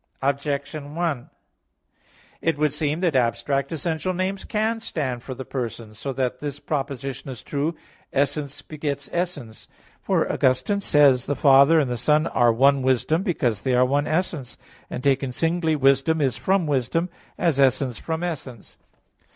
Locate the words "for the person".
5.21-5.93